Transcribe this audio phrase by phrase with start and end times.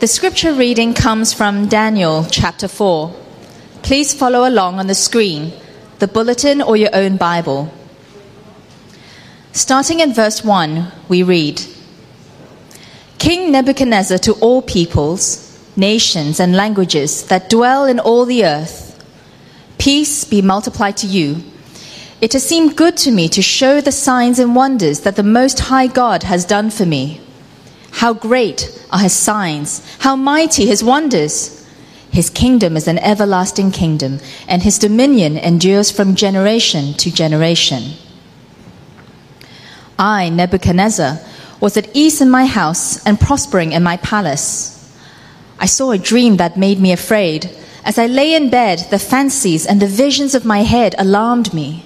[0.00, 3.12] The scripture reading comes from Daniel chapter 4.
[3.82, 5.52] Please follow along on the screen,
[5.98, 7.74] the bulletin or your own Bible.
[9.50, 11.60] Starting in verse 1, we read
[13.18, 19.04] King Nebuchadnezzar to all peoples, nations, and languages that dwell in all the earth,
[19.78, 21.42] peace be multiplied to you.
[22.20, 25.58] It has seemed good to me to show the signs and wonders that the Most
[25.58, 27.20] High God has done for me.
[27.90, 31.66] How great are his signs, how mighty his wonders.
[32.10, 37.92] His kingdom is an everlasting kingdom, and his dominion endures from generation to generation.
[39.98, 41.18] I, Nebuchadnezzar,
[41.60, 44.74] was at ease in my house and prospering in my palace.
[45.58, 47.50] I saw a dream that made me afraid.
[47.84, 51.84] As I lay in bed, the fancies and the visions of my head alarmed me.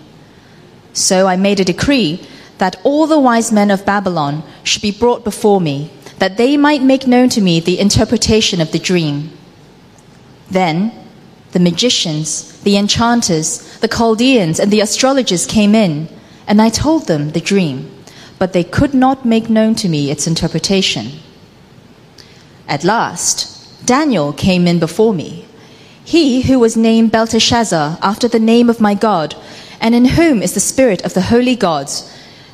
[0.93, 2.27] So I made a decree
[2.63, 5.91] that all the wise men of Babylon should be brought before me
[6.21, 9.37] that they might make known to me the interpretation of the dream.
[10.49, 10.93] Then
[11.51, 16.09] the magicians, the enchanters, the Chaldeans, and the astrologers came in,
[16.47, 17.91] and I told them the dream,
[18.39, 21.19] but they could not make known to me its interpretation.
[22.69, 25.47] At last, Daniel came in before me,
[26.05, 29.35] he who was named Belteshazzar after the name of my God,
[29.81, 32.09] and in whom is the spirit of the holy gods.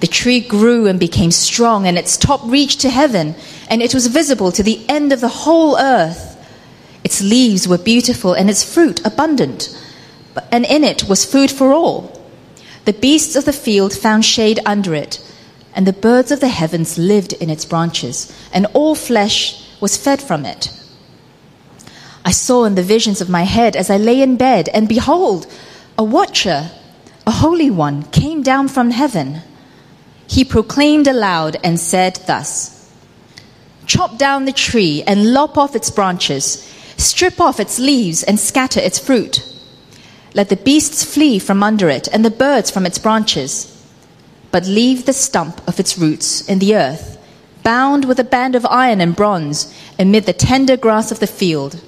[0.00, 3.34] The tree grew and became strong, and its top reached to heaven
[3.68, 6.36] and it was visible to the end of the whole earth.
[7.04, 9.68] Its leaves were beautiful and its fruit abundant,
[10.50, 12.12] and in it was food for all.
[12.84, 15.20] The beasts of the field found shade under it,
[15.74, 20.22] and the birds of the heavens lived in its branches, and all flesh was fed
[20.22, 20.72] from it.
[22.24, 25.46] I saw in the visions of my head as I lay in bed, and behold,
[25.98, 26.70] a watcher,
[27.26, 29.42] a holy one, came down from heaven.
[30.28, 32.76] He proclaimed aloud and said thus
[33.86, 36.62] Chop down the tree and lop off its branches,
[36.96, 39.46] strip off its leaves and scatter its fruit.
[40.34, 43.72] Let the beasts flee from under it and the birds from its branches.
[44.50, 47.18] But leave the stump of its roots in the earth,
[47.62, 51.80] bound with a band of iron and bronze, amid the tender grass of the field.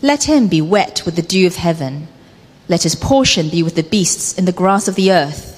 [0.00, 2.08] Let him be wet with the dew of heaven.
[2.68, 5.57] Let his portion be with the beasts in the grass of the earth.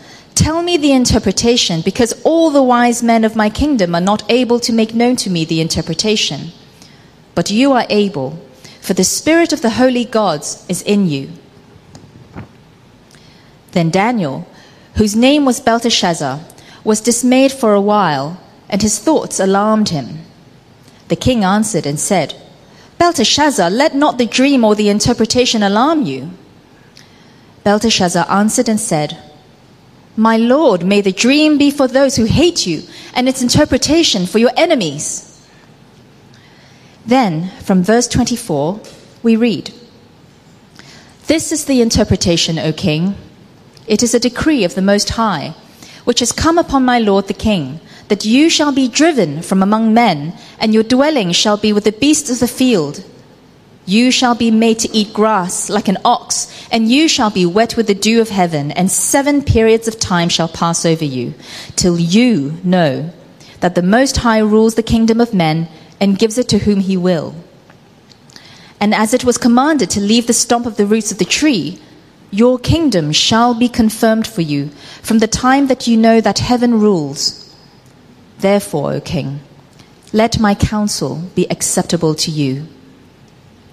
[0.35, 4.59] Tell me the interpretation, because all the wise men of my kingdom are not able
[4.61, 6.51] to make known to me the interpretation.
[7.35, 8.39] But you are able,
[8.81, 11.29] for the Spirit of the holy gods is in you.
[13.71, 14.47] Then Daniel,
[14.95, 16.39] whose name was Belteshazzar,
[16.83, 20.19] was dismayed for a while, and his thoughts alarmed him.
[21.09, 22.35] The king answered and said,
[22.97, 26.31] Belteshazzar, let not the dream or the interpretation alarm you.
[27.63, 29.17] Belteshazzar answered and said,
[30.17, 32.83] my Lord, may the dream be for those who hate you,
[33.13, 35.27] and its interpretation for your enemies.
[37.05, 38.79] Then, from verse 24,
[39.23, 39.73] we read
[41.27, 43.15] This is the interpretation, O king.
[43.87, 45.55] It is a decree of the Most High,
[46.03, 47.79] which has come upon my Lord the king,
[48.09, 51.91] that you shall be driven from among men, and your dwelling shall be with the
[51.91, 53.03] beasts of the field
[53.85, 57.75] you shall be made to eat grass like an ox, and you shall be wet
[57.75, 61.33] with the dew of heaven, and seven periods of time shall pass over you,
[61.75, 63.11] till you know
[63.59, 65.67] that the Most High rules the kingdom of men
[65.99, 67.35] and gives it to whom he will.
[68.79, 71.79] And as it was commanded to leave the stump of the roots of the tree,
[72.31, 74.69] your kingdom shall be confirmed for you
[75.01, 77.53] from the time that you know that heaven rules.
[78.39, 79.41] Therefore, O king,
[80.13, 82.67] let my counsel be acceptable to you.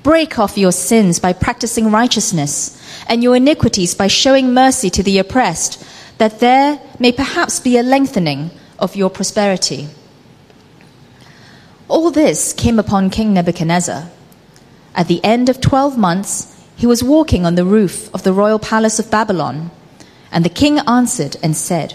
[0.08, 5.19] Break off your sins by practicing righteousness, and your iniquities by showing mercy to the
[5.19, 5.84] oppressed,
[6.16, 9.87] that there may perhaps be a lengthening of your prosperity.
[11.88, 14.08] All this came upon King Nebuchadnezzar.
[14.94, 18.58] At the end of twelve months, he was walking on the roof of the royal
[18.58, 19.70] palace of Babylon.
[20.32, 21.94] And the king answered and said,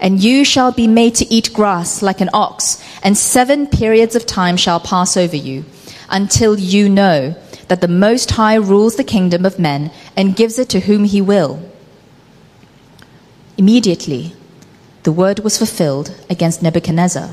[0.00, 4.24] And you shall be made to eat grass like an ox, and seven periods of
[4.24, 5.64] time shall pass over you,
[6.08, 7.36] until you know
[7.68, 11.20] that the Most High rules the kingdom of men and gives it to whom he
[11.20, 11.62] will.
[13.58, 14.34] Immediately,
[15.02, 17.30] the word was fulfilled against Nebuchadnezzar.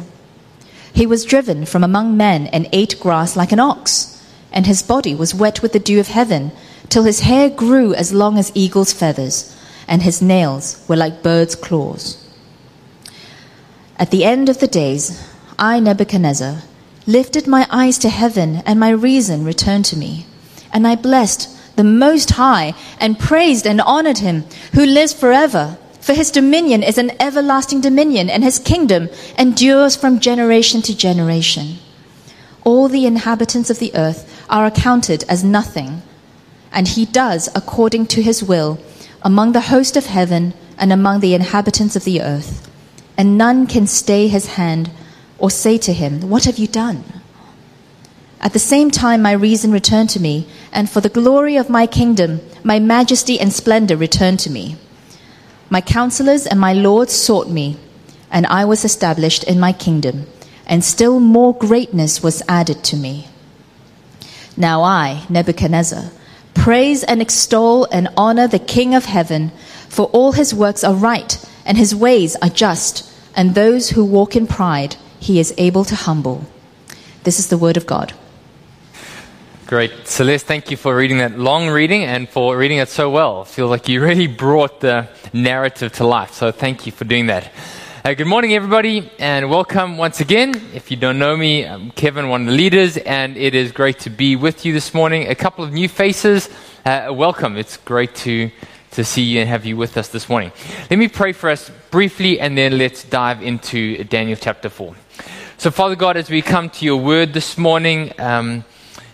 [0.93, 4.21] He was driven from among men and ate grass like an ox,
[4.51, 6.51] and his body was wet with the dew of heaven,
[6.89, 9.55] till his hair grew as long as eagle's feathers,
[9.87, 12.26] and his nails were like birds' claws.
[13.99, 15.27] At the end of the days,
[15.57, 16.61] I, Nebuchadnezzar,
[17.07, 20.27] lifted my eyes to heaven, and my reason returned to me.
[20.71, 25.77] And I blessed the Most High, and praised and honored him, who lives forever.
[25.99, 31.77] For his dominion is an everlasting dominion, and his kingdom endures from generation to generation.
[32.63, 36.03] All the inhabitants of the earth are accounted as nothing,
[36.71, 38.77] and he does according to his will
[39.23, 42.69] among the host of heaven and among the inhabitants of the earth.
[43.17, 44.91] And none can stay his hand
[45.39, 47.03] or say to him, What have you done?
[48.39, 51.87] At the same time, my reason returned to me, and for the glory of my
[51.87, 54.77] kingdom, my majesty and splendor returned to me.
[55.69, 57.77] My counselors and my lords sought me,
[58.31, 60.27] and I was established in my kingdom,
[60.67, 63.27] and still more greatness was added to me.
[64.55, 66.11] Now I, Nebuchadnezzar,
[66.53, 69.51] praise and extol and honor the King of heaven,
[69.89, 74.35] for all his works are right, and his ways are just, and those who walk
[74.35, 76.45] in pride he is able to humble.
[77.23, 78.13] This is the word of God.
[79.65, 80.07] Great.
[80.07, 83.41] Celeste, thank you for reading that long reading and for reading it so well.
[83.41, 86.31] I feel like you really brought the narrative to life.
[86.31, 87.51] So thank you for doing that.
[88.05, 90.55] Uh, good morning, everybody, and welcome once again.
[90.73, 93.99] If you don't know me, I'm Kevin, one of the leaders, and it is great
[93.99, 95.27] to be with you this morning.
[95.27, 96.49] A couple of new faces.
[96.85, 97.57] Uh, welcome.
[97.57, 98.49] It's great to
[98.97, 100.51] to see you and have you with us this morning.
[100.91, 104.93] Let me pray for us briefly, and then let's dive into Daniel chapter four.
[105.57, 108.11] So, Father God, as we come to your word this morning.
[108.19, 108.65] Um,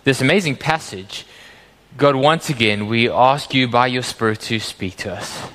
[0.04, 1.26] this amazing passage,
[1.96, 5.48] God, once again, we ask you by your Spirit to speak to us.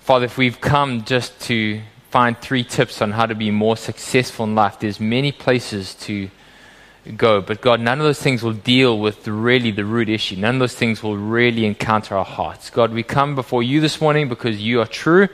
[0.00, 4.46] Father, if we've come just to find three tips on how to be more successful
[4.46, 6.30] in life, there's many places to
[7.16, 7.40] go.
[7.40, 10.36] But God, none of those things will deal with really the root issue.
[10.36, 12.70] None of those things will really encounter our hearts.
[12.70, 15.28] God, we come before you this morning because you are true.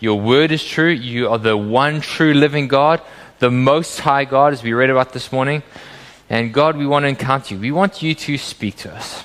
[0.00, 0.90] Your word is true.
[0.90, 3.00] You are the one true living God,
[3.38, 5.62] the most high God, as we read about this morning.
[6.28, 7.60] And God, we want to encounter you.
[7.60, 9.24] We want you to speak to us.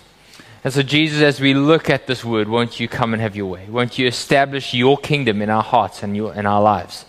[0.63, 3.45] And so, Jesus, as we look at this word, won't you come and have your
[3.45, 3.65] way?
[3.69, 7.05] Won't you establish your kingdom in our hearts and your, in our lives?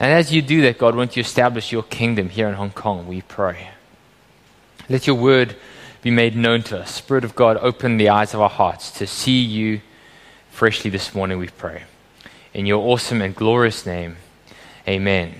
[0.00, 3.06] And as you do that, God, won't you establish your kingdom here in Hong Kong?
[3.08, 3.70] We pray.
[4.88, 5.56] Let your word
[6.02, 6.94] be made known to us.
[6.94, 9.80] Spirit of God, open the eyes of our hearts to see you
[10.50, 11.82] freshly this morning, we pray.
[12.54, 14.16] In your awesome and glorious name,
[14.86, 15.34] amen.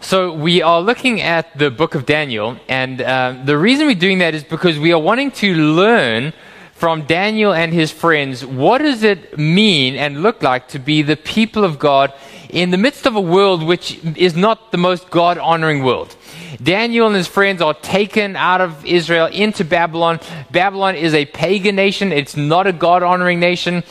[0.00, 4.18] So, we are looking at the book of Daniel, and uh, the reason we're doing
[4.18, 6.32] that is because we are wanting to learn
[6.76, 11.16] from Daniel and his friends what does it mean and look like to be the
[11.16, 12.12] people of God
[12.50, 16.14] in the midst of a world which is not the most God honoring world.
[16.62, 20.20] Daniel and his friends are taken out of Israel into Babylon.
[20.50, 23.82] Babylon is a pagan nation, it's not a God honoring nation,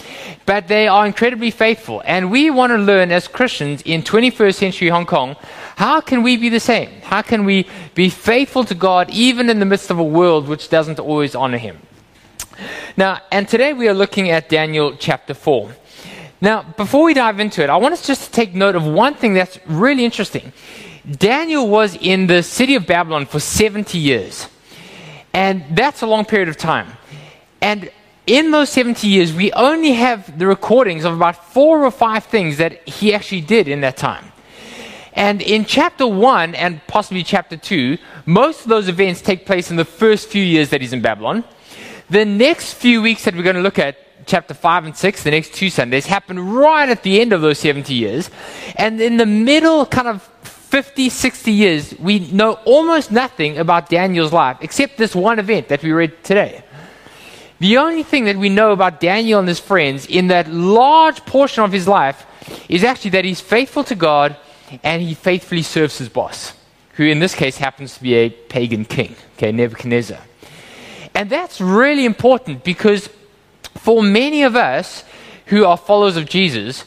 [0.46, 2.02] but they are incredibly faithful.
[2.06, 5.36] And we want to learn as Christians in 21st century Hong Kong
[5.76, 6.90] how can we be the same?
[7.02, 10.70] How can we be faithful to God even in the midst of a world which
[10.70, 11.82] doesn't always honor Him?
[12.98, 15.76] Now, and today we are looking at Daniel chapter 4.
[16.42, 19.16] Now, before we dive into it, I want us just to take note of one
[19.16, 20.54] thing that's really interesting.
[21.10, 24.48] Daniel was in the city of Babylon for 70 years.
[25.34, 26.88] And that's a long period of time.
[27.62, 27.92] And
[28.28, 32.58] in those 70 years, we only have the recordings of about four or five things
[32.58, 34.32] that he actually did in that time.
[35.14, 39.78] And in chapter 1 and possibly chapter 2, most of those events take place in
[39.78, 41.44] the first few years that he's in Babylon.
[42.10, 43.98] The next few weeks that we're going to look at
[44.28, 47.58] chapter 5 and 6, the next two Sundays, happen right at the end of those
[47.58, 48.30] 70 years.
[48.76, 54.32] And in the middle, kind of 50, 60 years, we know almost nothing about Daniel's
[54.32, 56.64] life except this one event that we read today.
[57.60, 61.64] The only thing that we know about Daniel and his friends in that large portion
[61.64, 62.26] of his life
[62.70, 64.36] is actually that he's faithful to God
[64.84, 66.54] and he faithfully serves his boss,
[66.94, 70.20] who in this case happens to be a pagan king, okay, Nebuchadnezzar.
[71.16, 73.10] And that's really important because
[73.76, 75.04] for many of us
[75.48, 76.84] who are followers of Jesus,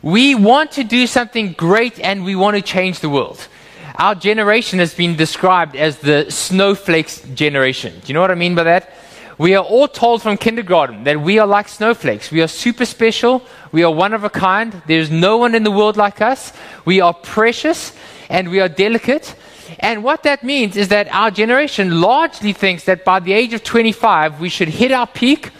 [0.00, 3.48] we want to do something great and we want to change the world.
[3.96, 7.94] Our generation has been described as the snowflakes generation.
[8.00, 8.92] Do you know what I mean by that?
[9.38, 12.30] We are all told from kindergarten that we are like snowflakes.
[12.30, 13.42] We are super special.
[13.72, 14.80] We are one of a kind.
[14.86, 16.52] There's no one in the world like us.
[16.84, 17.92] We are precious
[18.28, 19.34] and we are delicate.
[19.78, 23.62] And what that means is that our generation largely thinks that by the age of
[23.64, 25.50] 25, we should hit our peak.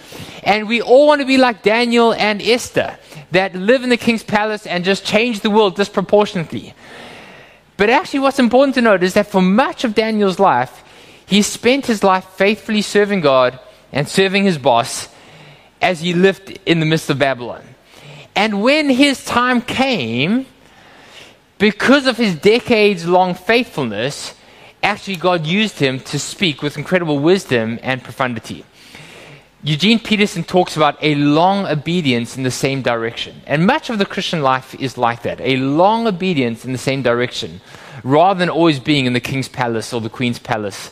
[0.42, 2.98] And we all want to be like Daniel and Esther,
[3.30, 6.74] that live in the king's palace and just change the world disproportionately.
[7.76, 10.84] But actually, what's important to note is that for much of Daniel's life,
[11.26, 13.58] he spent his life faithfully serving God
[13.90, 15.08] and serving his boss
[15.80, 17.62] as he lived in the midst of Babylon.
[18.36, 20.46] And when his time came,
[21.64, 24.34] because of his decades long faithfulness,
[24.82, 28.66] actually God used him to speak with incredible wisdom and profundity.
[29.62, 33.40] Eugene Peterson talks about a long obedience in the same direction.
[33.46, 37.00] And much of the Christian life is like that a long obedience in the same
[37.00, 37.62] direction,
[38.02, 40.90] rather than always being in the king's palace or the queen's palace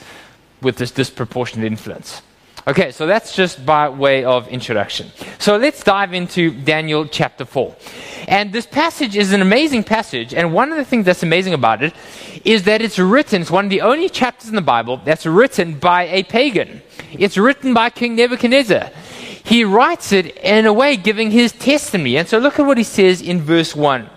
[0.63, 2.23] with this disproportionate influence.
[2.65, 5.11] Okay, so that's just by way of introduction.
[5.41, 7.75] So let's dive into Daniel chapter 4.
[8.29, 11.83] And this passage is an amazing passage, and one of the things that's amazing about
[11.83, 11.93] it
[12.45, 15.81] is that it's written, it's one of the only chapters in the Bible that's written
[15.81, 16.83] by a pagan.
[17.11, 18.91] It's written by King Nebuchadnezzar.
[19.43, 22.17] He writes it in a way giving his testimony.
[22.17, 24.09] And so look at what he says in verse 1.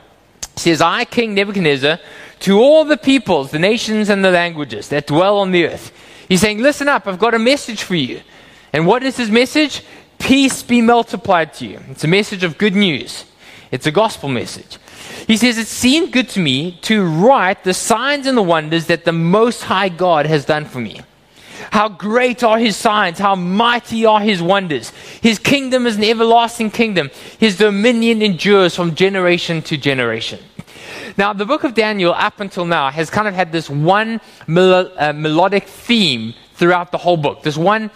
[0.54, 1.98] He says, I, King Nebuchadnezzar,
[2.42, 5.92] to all the peoples, the nations, and the languages that dwell on the earth.
[6.30, 8.22] He's saying, Listen up, I've got a message for you.
[8.76, 9.84] And what is his message?
[10.20, 11.80] Peace be multiplied to you.
[11.92, 13.24] It's a message of good news.
[13.72, 14.80] It's a gospel message.
[15.28, 19.06] He says, It seemed good to me to write the signs and the wonders that
[19.06, 21.00] the Most High God has done for me.
[21.72, 24.90] How great are his signs, how mighty are his wonders.
[25.22, 30.44] His kingdom is an everlasting kingdom, his dominion endures from generation to generation.
[31.18, 34.92] Now, the book of Daniel, up until now, has kind of had this one mel-
[34.98, 37.92] uh, melodic theme throughout the whole book, this one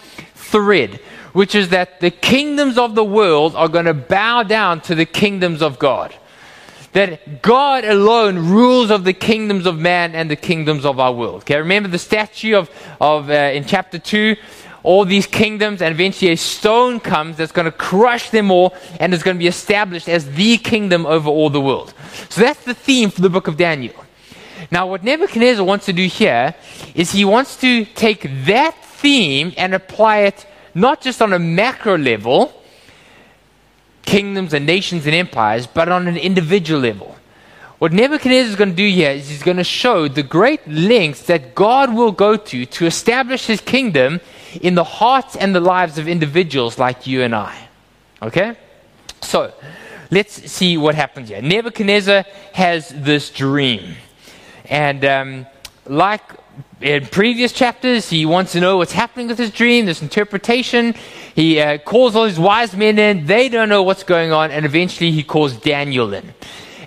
[0.52, 1.00] thread,
[1.34, 5.06] which is that the kingdoms of the world are going to bow down to the
[5.06, 6.16] kingdoms of God.
[6.94, 11.42] That God alone rules of the kingdoms of man and the kingdoms of our world.
[11.42, 14.36] Okay, remember the statue of, of uh, in chapter 2
[14.84, 19.14] all these kingdoms, and eventually a stone comes that's going to crush them all and
[19.14, 21.94] is going to be established as the kingdom over all the world.
[22.30, 23.94] So that's the theme for the book of Daniel.
[24.72, 26.56] Now, what Nebuchadnezzar wants to do here
[26.94, 31.98] is he wants to take that theme and apply it not just on a macro
[31.98, 32.54] level,
[34.04, 37.16] kingdoms and nations and empires, but on an individual level.
[37.80, 41.24] What Nebuchadnezzar is going to do here is he's going to show the great lengths
[41.28, 44.20] that God will go to to establish his kingdom
[44.62, 47.56] in the hearts and the lives of individuals like you and I.
[48.22, 48.58] Okay?
[49.22, 49.54] So,
[50.12, 51.42] let's see what happens here.
[51.42, 53.96] Nebuchadnezzar has this dream.
[54.66, 55.46] And um,
[55.86, 56.24] like
[56.82, 60.96] in previous chapters, he wants to know what's happening with his dream, this interpretation.
[61.36, 63.26] He uh, calls all his wise men in.
[63.26, 64.52] They don't know what's going on.
[64.52, 66.34] And eventually he calls Daniel in.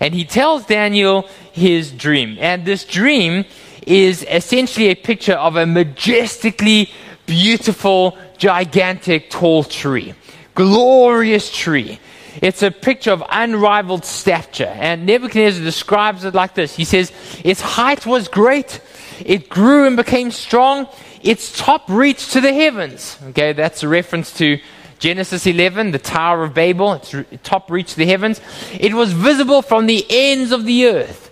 [0.01, 2.39] And he tells Daniel his dream.
[2.41, 3.45] And this dream
[3.87, 6.91] is essentially a picture of a majestically
[7.27, 10.15] beautiful, gigantic, tall tree.
[10.55, 11.99] Glorious tree.
[12.41, 14.65] It's a picture of unrivaled stature.
[14.65, 17.13] And Nebuchadnezzar describes it like this He says,
[17.45, 18.81] Its height was great,
[19.21, 20.89] it grew and became strong,
[21.23, 23.19] its top reached to the heavens.
[23.29, 24.59] Okay, that's a reference to
[24.99, 28.41] Genesis 11, the Tower of Babel, its top reached the heavens.
[28.73, 31.31] It was visible from the ends of the earth.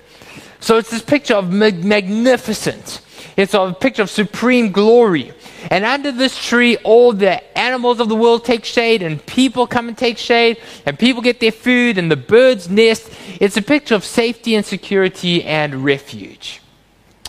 [0.58, 3.00] So it's this picture of magnificent.
[3.36, 5.32] It's a picture of supreme glory.
[5.70, 9.88] And under this tree, all the animals of the world take shade, and people come
[9.88, 13.10] and take shade, and people get their food, and the birds nest.
[13.40, 16.60] It's a picture of safety and security and refuge.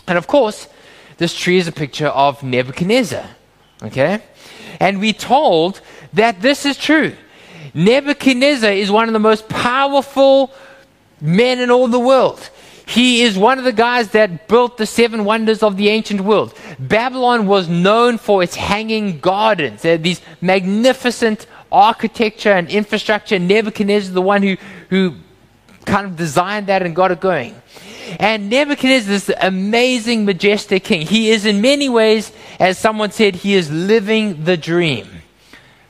[0.06, 0.68] And of course,
[1.18, 3.24] this tree is a picture of Nebuchadnezzar.
[3.82, 4.22] Okay?
[4.80, 5.80] And we're told
[6.12, 7.14] that this is true.
[7.74, 10.52] Nebuchadnezzar is one of the most powerful
[11.20, 12.50] men in all the world.
[12.86, 16.52] He is one of the guys that built the seven wonders of the ancient world.
[16.78, 19.82] Babylon was known for its hanging gardens.
[19.82, 23.38] They're these magnificent architecture and infrastructure.
[23.38, 24.56] Nebuchadnezzar the one who,
[24.90, 25.14] who
[25.84, 27.60] kind of designed that and got it going.
[28.18, 31.06] And Nebuchadnezzar is this amazing, majestic king.
[31.06, 35.08] He is, in many ways, as someone said, he is living the dream.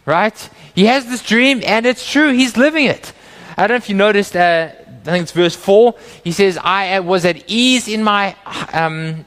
[0.05, 0.51] Right?
[0.75, 2.33] He has this dream, and it's true.
[2.33, 3.13] He's living it.
[3.57, 5.95] I don't know if you noticed, uh, I think it's verse 4.
[6.25, 8.37] He says, I was at ease in my,
[8.73, 9.25] um,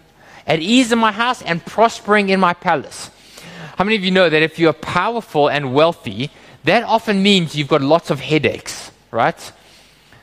[0.47, 3.09] at ease in my house and prospering in my palace.
[3.77, 6.31] How many of you know that if you're powerful and wealthy,
[6.63, 9.51] that often means you've got lots of headaches, right?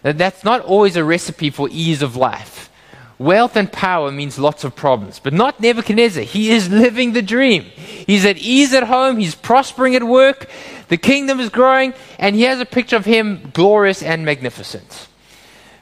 [0.03, 2.71] That's not always a recipe for ease of life.
[3.19, 6.25] Wealth and power means lots of problems, but not Nebuchadnezzar.
[6.25, 7.63] He is living the dream.
[7.63, 10.51] He's at ease at home, he's prospering at work,
[10.89, 15.07] the kingdom is growing, and he has a picture of him glorious and magnificent.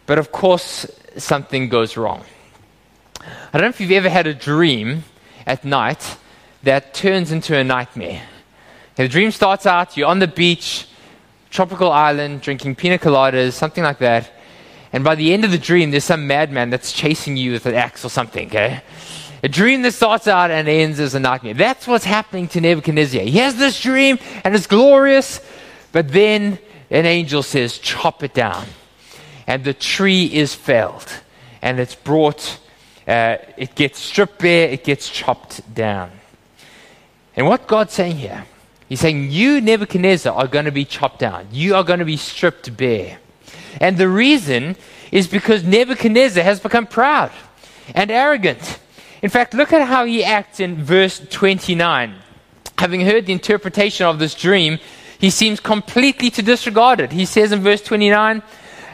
[0.04, 0.84] But of course,
[1.16, 2.24] something goes wrong.
[3.20, 5.04] I don't know if you've ever had a dream
[5.46, 6.18] at night
[6.62, 8.22] that turns into a nightmare.
[8.96, 10.86] the dream starts out, you're on the beach,
[11.50, 14.30] tropical island, drinking pina coladas, something like that.
[14.92, 17.74] And by the end of the dream, there's some madman that's chasing you with an
[17.74, 18.82] axe or something, okay?
[19.42, 21.54] A dream that starts out and ends as a nightmare.
[21.54, 23.22] That's what's happening to Nebuchadnezzar.
[23.22, 25.40] He has this dream and it's glorious,
[25.92, 26.58] but then
[26.90, 28.66] an angel says, chop it down.
[29.46, 31.08] And the tree is felled
[31.62, 32.58] and it's brought,
[33.06, 36.10] uh, it gets stripped bare, it gets chopped down.
[37.36, 38.44] And what God's saying here
[38.90, 41.46] He's saying, You, Nebuchadnezzar, are going to be chopped down.
[41.52, 43.20] You are going to be stripped bare.
[43.80, 44.74] And the reason
[45.12, 47.30] is because Nebuchadnezzar has become proud
[47.94, 48.80] and arrogant.
[49.22, 52.16] In fact, look at how he acts in verse 29.
[52.78, 54.80] Having heard the interpretation of this dream,
[55.20, 57.12] he seems completely to disregard it.
[57.12, 58.42] He says in verse 29,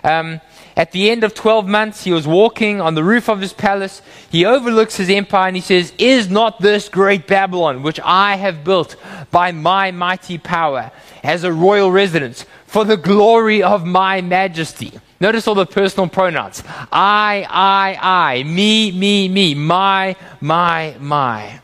[0.04, 0.42] um,
[0.76, 4.02] at the end of 12 months, he was walking on the roof of his palace.
[4.30, 8.62] He overlooks his empire and he says, Is not this great Babylon, which I have
[8.62, 8.96] built
[9.30, 10.90] by my mighty power,
[11.22, 14.92] as a royal residence, for the glory of my majesty?
[15.18, 21.60] Notice all the personal pronouns I, I, I, me, me, me, my, my, my.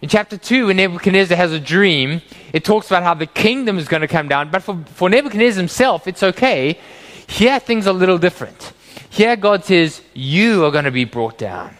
[0.00, 2.22] In chapter 2, when Nebuchadnezzar has a dream,
[2.54, 4.50] it talks about how the kingdom is going to come down.
[4.50, 6.78] But for, for Nebuchadnezzar himself, it's okay
[7.26, 8.72] here, things are a little different.
[9.10, 11.76] Here, God says, You are going to be brought down.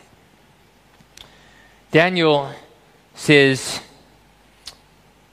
[1.90, 2.52] Daniel
[3.14, 3.80] says,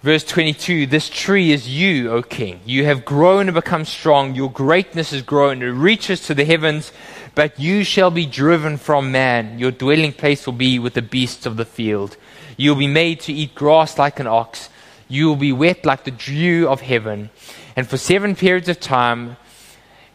[0.02, 2.62] verse 22 This tree is you, O king.
[2.66, 4.36] You have grown and become strong.
[4.36, 5.62] Your greatness has grown.
[5.62, 6.92] It reaches to the heavens,
[7.36, 9.60] but you shall be driven from man.
[9.60, 12.18] Your dwelling place will be with the beasts of the field.
[12.56, 14.70] You will be made to eat grass like an ox.
[15.08, 17.30] You will be wet like the dew of heaven.
[17.76, 19.38] And for seven periods of time,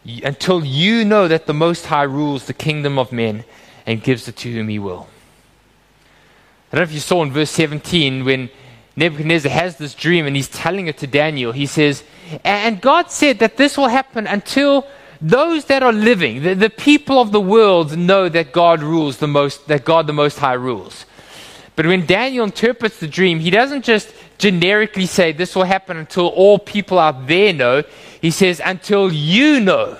[0.05, 3.43] until you know that the Most High rules the kingdom of men
[3.85, 5.07] and gives it to whom he will.
[6.71, 8.49] I don't know if you saw in verse 17 when
[8.95, 11.51] Nebuchadnezzar has this dream and he's telling it to Daniel.
[11.51, 12.03] He says,
[12.43, 14.85] And God said that this will happen until
[15.21, 19.27] those that are living, the, the people of the world, know that God rules the
[19.27, 21.05] most, that God the Most High rules.
[21.75, 26.27] But when Daniel interprets the dream, he doesn't just generically say this will happen until
[26.27, 27.83] all people out there know.
[28.21, 29.97] He says, until you know.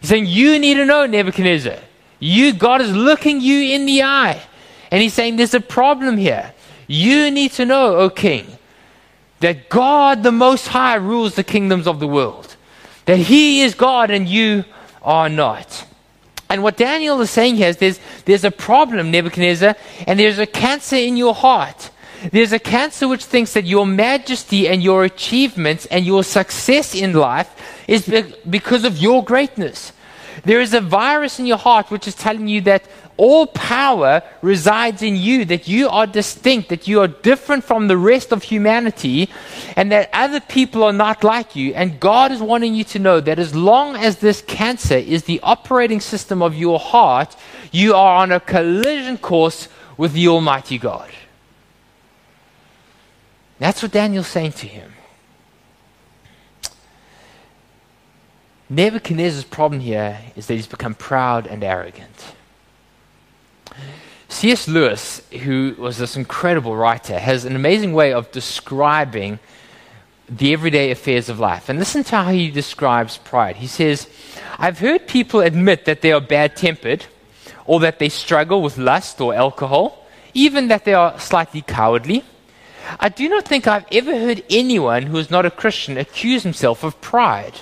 [0.00, 1.78] He's saying, you need to know, Nebuchadnezzar.
[2.18, 4.40] You, God is looking you in the eye.
[4.90, 6.52] And he's saying, there's a problem here.
[6.86, 8.46] You need to know, O king,
[9.40, 12.56] that God the Most High rules the kingdoms of the world.
[13.06, 14.64] That he is God and you
[15.02, 15.86] are not.
[16.48, 19.74] And what Daniel is saying here is there's, there's a problem, Nebuchadnezzar,
[20.06, 21.90] and there's a cancer in your heart.
[22.30, 27.14] There's a cancer which thinks that your majesty and your achievements and your success in
[27.14, 27.50] life
[27.88, 28.06] is
[28.48, 29.92] because of your greatness.
[30.44, 32.84] There is a virus in your heart which is telling you that
[33.16, 37.98] all power resides in you, that you are distinct, that you are different from the
[37.98, 39.28] rest of humanity,
[39.76, 41.74] and that other people are not like you.
[41.74, 45.40] And God is wanting you to know that as long as this cancer is the
[45.42, 47.36] operating system of your heart,
[47.70, 51.10] you are on a collision course with the Almighty God.
[53.62, 54.92] That's what Daniel's saying to him.
[58.68, 62.34] Nebuchadnezzar's problem here is that he's become proud and arrogant.
[64.28, 64.66] C.S.
[64.66, 69.38] Lewis, who was this incredible writer, has an amazing way of describing
[70.28, 71.68] the everyday affairs of life.
[71.68, 73.54] And listen to how he describes pride.
[73.54, 74.08] He says,
[74.58, 77.06] I've heard people admit that they are bad tempered,
[77.64, 82.24] or that they struggle with lust or alcohol, even that they are slightly cowardly.
[82.98, 86.84] I do not think I've ever heard anyone who is not a Christian accuse himself
[86.84, 87.54] of pride.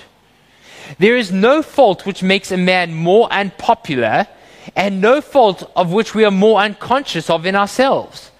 [0.99, 4.27] There is no fault which makes a man more unpopular,
[4.75, 8.31] and no fault of which we are more unconscious of in ourselves.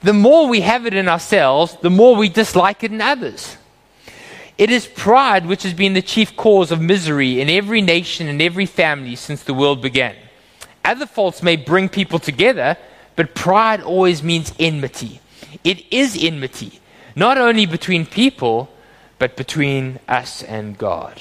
[0.00, 3.56] The more we have it in ourselves, the more we dislike it in others.
[4.58, 8.42] It is pride which has been the chief cause of misery in every nation and
[8.42, 10.14] every family since the world began.
[10.84, 12.76] Other faults may bring people together,
[13.16, 15.21] but pride always means enmity.
[15.64, 16.80] It is enmity,
[17.14, 18.68] not only between people,
[19.18, 21.20] but between us and God.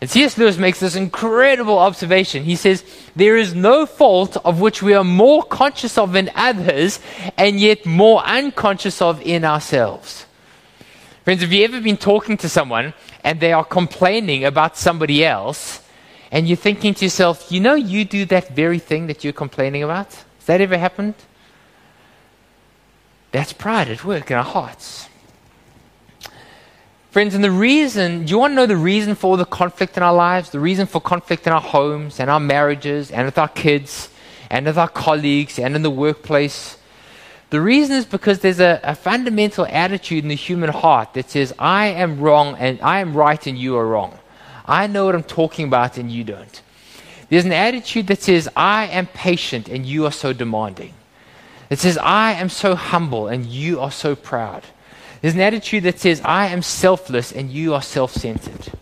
[0.00, 0.36] And C.S.
[0.36, 2.44] Lewis makes this incredible observation.
[2.44, 2.84] He says,
[3.16, 7.00] There is no fault of which we are more conscious of in others
[7.38, 10.26] and yet more unconscious of in ourselves.
[11.24, 15.80] Friends, have you ever been talking to someone and they are complaining about somebody else,
[16.30, 19.82] and you're thinking to yourself, you know, you do that very thing that you're complaining
[19.82, 20.12] about?
[20.12, 21.14] Has that ever happened?
[23.34, 25.08] That's pride at work in our hearts.
[27.10, 29.96] Friends, and the reason, do you want to know the reason for all the conflict
[29.96, 30.50] in our lives?
[30.50, 34.08] The reason for conflict in our homes and our marriages and with our kids
[34.50, 36.78] and with our colleagues and in the workplace?
[37.50, 41.52] The reason is because there's a, a, fundamental attitude in the human heart that says,
[41.58, 44.16] I am wrong and I am right and you are wrong.
[44.64, 46.62] I know what I'm talking about and you don't.
[47.30, 50.94] There's an attitude that says, I am patient and you are so demanding.
[51.74, 54.62] It says, I am so humble and you are so proud.
[55.20, 58.72] There's an attitude that says, I am selfless and you are self centered.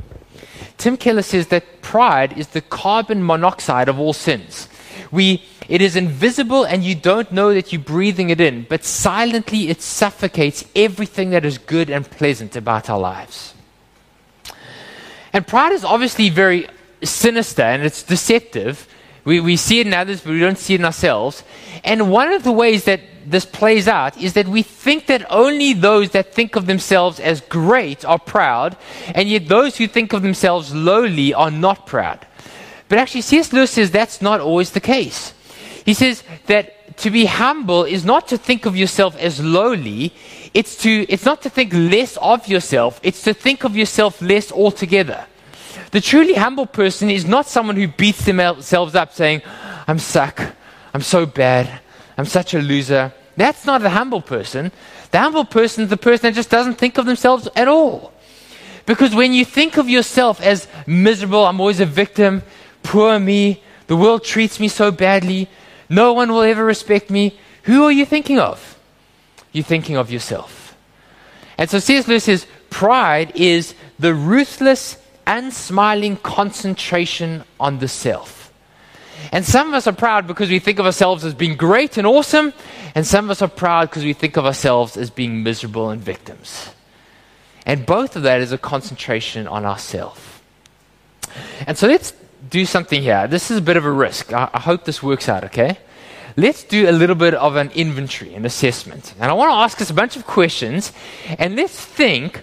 [0.77, 4.69] Tim Keller says that pride is the carbon monoxide of all sins.
[5.11, 9.71] We it is invisible and you don't know that you're breathing it in, but silently
[9.71, 13.55] it suffocates everything that is good and pleasant about our lives.
[15.33, 16.69] And pride is obviously very
[17.03, 18.87] sinister and it's deceptive.
[19.25, 21.45] We, we see it in others, but we don't see it in ourselves.
[21.85, 25.73] And one of the ways that this plays out is that we think that only
[25.73, 28.77] those that think of themselves as great are proud,
[29.15, 32.27] and yet those who think of themselves lowly are not proud.
[32.89, 33.53] But actually, C.S.
[33.53, 35.35] Lewis says that's not always the case.
[35.85, 40.13] He says that to be humble is not to think of yourself as lowly,
[40.53, 44.53] it's, to, it's not to think less of yourself, it's to think of yourself less
[44.53, 45.27] altogether.
[45.91, 49.43] The truly humble person is not someone who beats themselves up saying,
[49.87, 50.41] I'm suck,
[50.95, 51.81] I'm so bad,
[52.17, 53.13] I'm such a loser.
[53.37, 54.73] That's not a humble person.
[55.11, 58.13] The humble person is the person that just doesn't think of themselves at all.
[58.87, 62.43] Because when you think of yourself as miserable, I'm always a victim,
[62.83, 65.49] poor me, the world treats me so badly,
[65.89, 67.39] no one will ever respect me.
[67.65, 68.79] Who are you thinking of?
[69.53, 70.77] You're thinking of yourself.
[71.59, 72.09] And so C.S.
[72.09, 78.53] Lewis says pride is the ruthless, unsmiling concentration on the self.
[79.31, 82.07] And some of us are proud because we think of ourselves as being great and
[82.07, 82.53] awesome,
[82.95, 86.03] and some of us are proud because we think of ourselves as being miserable and
[86.03, 86.71] victims.
[87.65, 90.43] And both of that is a concentration on ourself.
[91.67, 92.13] And so let's
[92.51, 93.29] do something here.
[93.29, 94.33] This is a bit of a risk.
[94.33, 95.79] I, I hope this works out, okay?
[96.37, 99.15] Let's do a little bit of an inventory, an assessment.
[99.21, 100.93] And I want to ask us a bunch of questions,
[101.39, 102.43] and let's think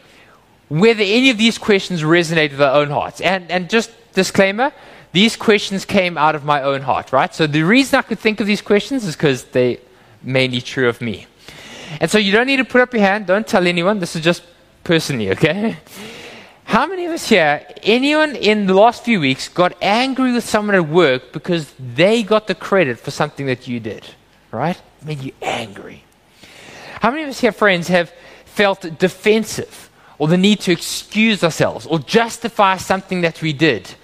[0.69, 3.19] whether any of these questions resonate with our own hearts.
[3.21, 4.71] And, and just disclaimer,
[5.11, 7.33] these questions came out of my own heart, right?
[7.33, 9.79] So the reason I could think of these questions is because they
[10.21, 11.25] mainly true of me.
[11.99, 14.23] And so you don't need to put up your hand, don't tell anyone, this is
[14.23, 14.43] just
[14.83, 15.77] personally, okay?
[16.65, 20.75] How many of us here, anyone in the last few weeks, got angry with someone
[20.75, 24.05] at work because they got the credit for something that you did?
[24.51, 24.79] Right?
[25.03, 26.03] Made you angry.
[27.01, 28.13] How many of us here, friends, have
[28.45, 29.88] felt defensive
[30.19, 33.95] or the need to excuse ourselves or justify something that we did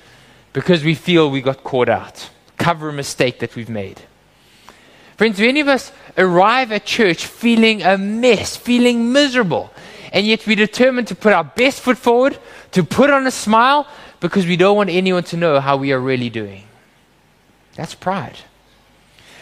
[0.53, 4.01] because we feel we got caught out, cover a mistake that we've made?
[5.17, 9.71] Friends, do any of us arrive at church feeling a mess, feeling miserable?
[10.15, 12.39] and yet we're determined to put our best foot forward,
[12.71, 13.85] to put on a smile,
[14.21, 16.63] because we don't want anyone to know how we are really doing.
[17.75, 18.37] That's pride.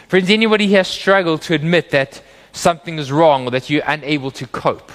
[0.08, 4.48] Friends, anybody here struggle to admit that something is wrong or that you're unable to
[4.48, 4.92] cope?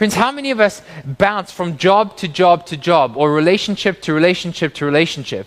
[0.00, 4.14] Friends, how many of us bounce from job to job to job or relationship to
[4.14, 5.46] relationship to relationship,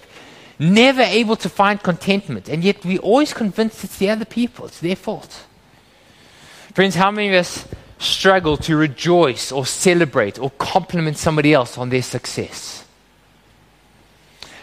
[0.60, 4.80] never able to find contentment, and yet we always convinced it's the other people, it's
[4.80, 5.48] their fault?
[6.76, 11.90] Friends, how many of us struggle to rejoice or celebrate or compliment somebody else on
[11.90, 12.86] their success.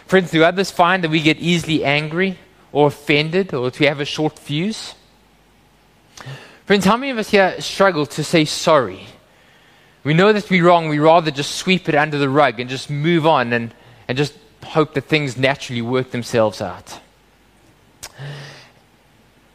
[0.05, 2.39] Friends, do others find that we get easily angry
[2.71, 4.95] or offended or to have a short fuse?
[6.65, 9.05] Friends, how many of us here struggle to say sorry?
[10.03, 12.69] We know that to be wrong, we rather just sweep it under the rug and
[12.69, 13.73] just move on and,
[14.07, 14.33] and just
[14.63, 16.99] hope that things naturally work themselves out.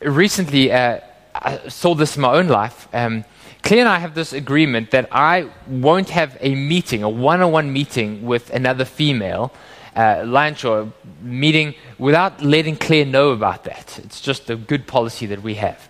[0.01, 1.01] Recently, uh,
[1.35, 2.89] I saw this in my own life.
[2.93, 3.25] Um,
[3.63, 7.51] Claire and I have this agreement that I won't have a meeting, a one on
[7.51, 9.53] one meeting with another female,
[9.97, 13.99] uh, lunch or meeting, without letting Claire know about that.
[14.05, 15.89] It's just a good policy that we have.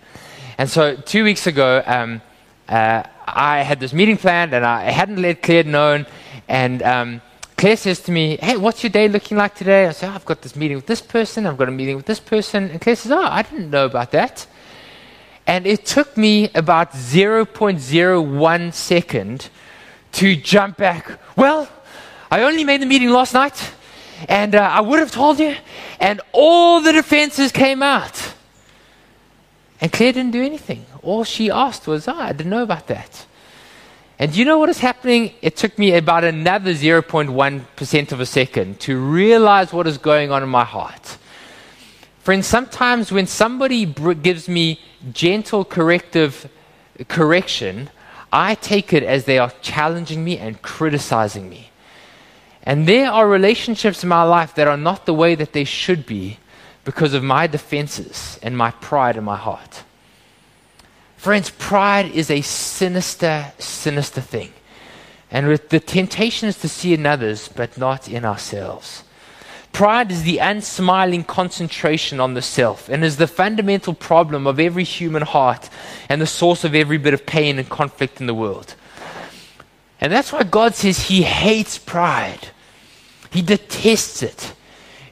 [0.57, 2.21] And so two weeks ago, um,
[2.67, 6.05] uh, I had this meeting planned and I hadn't let Claire know.
[6.47, 7.21] And um,
[7.57, 9.87] Claire says to me, Hey, what's your day looking like today?
[9.87, 12.05] I say, oh, I've got this meeting with this person, I've got a meeting with
[12.05, 12.69] this person.
[12.71, 14.47] And Claire says, Oh, I didn't know about that.
[15.45, 19.49] And it took me about 0.01 second
[20.13, 21.19] to jump back.
[21.35, 21.69] Well,
[22.29, 23.71] I only made the meeting last night,
[24.27, 25.55] and uh, I would have told you,
[25.99, 28.33] and all the defenses came out.
[29.79, 30.85] And Claire didn't do anything.
[31.07, 33.25] All she asked was, oh, I didn't know about that.
[34.19, 35.31] And you know what is happening?
[35.41, 40.43] It took me about another 0.1% of a second to realize what is going on
[40.43, 41.17] in my heart.
[42.19, 44.81] Friends, sometimes when somebody gives me
[45.13, 46.49] gentle corrective
[47.07, 47.89] correction,
[48.33, 51.69] I take it as they are challenging me and criticizing me.
[52.63, 56.05] And there are relationships in my life that are not the way that they should
[56.05, 56.37] be
[56.83, 59.83] because of my defenses and my pride in my heart.
[61.17, 64.53] Friends, pride is a sinister, sinister thing.
[65.29, 69.03] And the temptation is to see in others, but not in ourselves.
[69.73, 74.83] Pride is the unsmiling concentration on the self and is the fundamental problem of every
[74.83, 75.69] human heart
[76.07, 78.75] and the source of every bit of pain and conflict in the world.
[79.99, 82.47] And that's why God says He hates pride,
[83.31, 84.53] He detests it.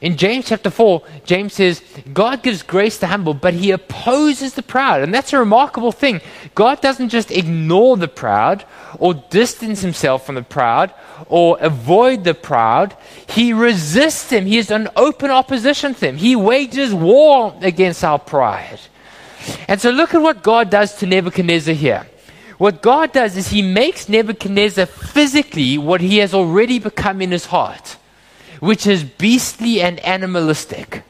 [0.06, 4.62] In James chapter 4, James says, God gives grace to humble, but he opposes the
[4.62, 5.02] proud.
[5.02, 6.20] And that's a remarkable thing.
[6.54, 8.64] God doesn't just ignore the proud
[9.00, 10.94] or distance himself from the proud
[11.26, 12.96] or avoid the proud.
[13.28, 14.46] He resists them.
[14.46, 16.18] He is an open opposition to them.
[16.18, 18.78] He wages war against our pride.
[19.66, 22.06] And so look at what God does to Nebuchadnezzar here.
[22.58, 27.46] What God does is he makes Nebuchadnezzar physically what he has already become in his
[27.46, 27.96] heart
[28.60, 31.02] which is beastly and animalistic.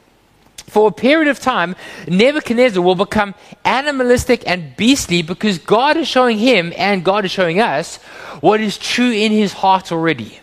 [0.66, 1.76] For a period of time,
[2.08, 7.60] Nebuchadnezzar will become animalistic and beastly because God is showing him and God is showing
[7.60, 7.96] us
[8.40, 10.40] what is true in his heart already.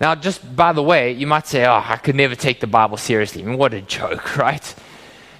[0.00, 2.96] Now, just by the way, you might say, oh, I could never take the Bible
[2.96, 3.42] seriously.
[3.42, 4.74] I mean, what a joke, right?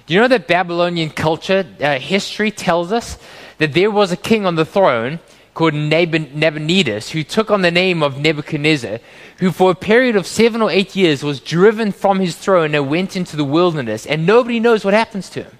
[0.05, 3.17] Do you know that Babylonian culture, uh, history tells us
[3.57, 5.19] that there was a king on the throne
[5.53, 8.99] called Nabonidus, who took on the name of Nebuchadnezzar,
[9.37, 12.89] who for a period of seven or eight years was driven from his throne and
[12.89, 15.57] went into the wilderness, and nobody knows what happens to him.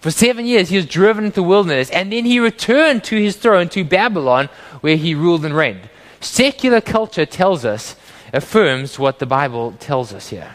[0.00, 3.36] For seven years, he was driven into the wilderness, and then he returned to his
[3.36, 4.48] throne, to Babylon,
[4.80, 5.90] where he ruled and reigned.
[6.20, 7.96] Secular culture tells us,
[8.32, 10.54] affirms what the Bible tells us here.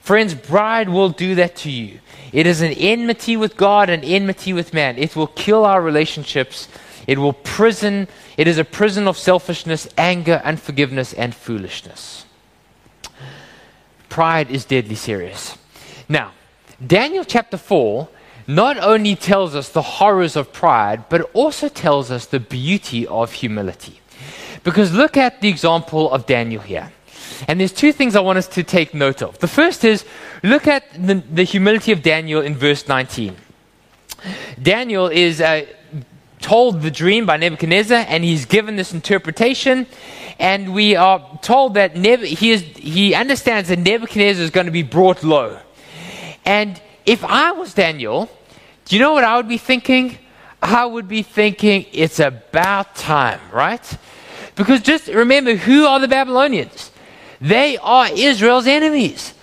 [0.00, 2.00] Friends, pride will do that to you.
[2.32, 4.98] It is an enmity with God and enmity with man.
[4.98, 6.68] It will kill our relationships
[7.08, 12.26] it will prison, it is a prison of selfishness, anger, unforgiveness, and foolishness.
[14.10, 15.56] Pride is deadly serious.
[16.06, 16.32] Now,
[16.86, 18.08] Daniel chapter 4
[18.46, 23.32] not only tells us the horrors of pride, but also tells us the beauty of
[23.32, 24.00] humility.
[24.62, 26.92] Because look at the example of Daniel here.
[27.46, 29.38] And there's two things I want us to take note of.
[29.38, 30.04] The first is
[30.42, 33.34] look at the, the humility of Daniel in verse 19.
[34.60, 35.64] Daniel is uh,
[36.40, 39.86] told the dream by Nebuchadnezzar, and he's given this interpretation.
[40.38, 44.72] And we are told that Neb- he, is, he understands that Nebuchadnezzar is going to
[44.72, 45.58] be brought low.
[46.44, 48.30] And if I was Daniel,
[48.84, 50.18] do you know what I would be thinking?
[50.62, 53.98] I would be thinking it's about time, right?
[54.54, 56.90] Because just remember, who are the Babylonians?
[57.40, 59.34] They are Israel's enemies.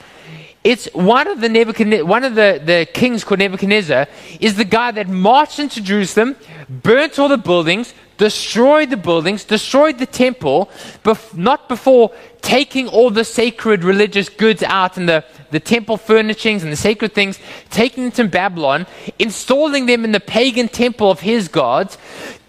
[0.66, 4.08] It's one of the Nebuchadnezzar, one of the, the kings called Nebuchadnezzar
[4.40, 6.36] is the guy that marched into Jerusalem,
[6.68, 10.72] burnt all the buildings, destroyed the buildings, destroyed the temple,
[11.04, 16.64] bef- not before taking all the sacred religious goods out and the, the temple furnishings
[16.64, 17.38] and the sacred things,
[17.70, 18.88] taking them to Babylon,
[19.20, 22.00] installing them in the pagan temple of his gods,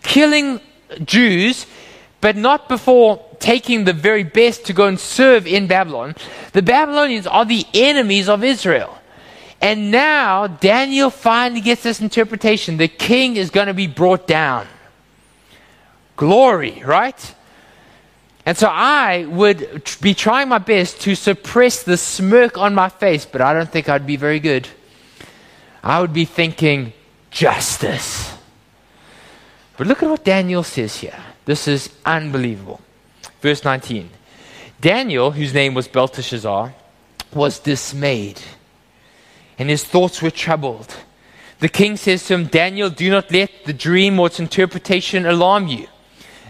[0.03, 0.63] killing
[1.05, 1.67] Jews,
[2.27, 6.17] but not before taking the very best to go and serve in Babylon.
[6.55, 8.99] The Babylonians are the enemies of Israel.
[9.61, 12.79] And now Daniel finally gets this interpretation.
[12.79, 14.67] The king is going to be brought down.
[16.17, 17.35] Glory, right?
[18.45, 23.25] And so I would be trying my best to suppress the smirk on my face,
[23.25, 24.67] but I don't think I'd be very good.
[25.81, 26.93] I would be thinking,
[27.31, 28.35] justice.
[29.77, 31.23] But look at what Daniel says here.
[31.47, 32.81] This is unbelievable.
[33.41, 34.11] Verse 19
[34.81, 36.75] Daniel, whose name was Belteshazzar,
[37.33, 38.43] was dismayed,
[39.59, 40.95] and his thoughts were troubled.
[41.61, 45.69] The king says to him, Daniel, do not let the dream or its interpretation alarm
[45.69, 45.87] you.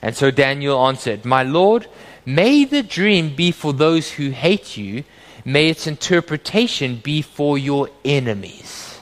[0.02, 1.87] And so Daniel answered, My Lord,
[2.24, 5.04] may the dream be for those who hate you,
[5.44, 9.00] may its interpretation be for your enemies.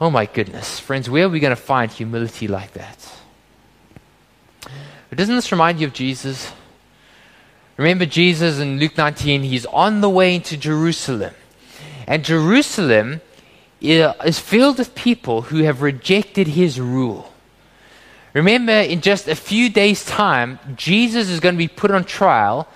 [0.00, 3.15] Oh my goodness, friends, where are we going to find humility like that?
[5.08, 6.52] But doesn't this remind you of Jesus?
[7.76, 11.34] Remember Jesus in Luke 19, he's on the way into Jerusalem.
[12.06, 13.20] And Jerusalem
[13.80, 17.32] is filled with people who have rejected his rule.
[18.32, 22.68] Remember, in just a few days' time, Jesus is going to be put on trial,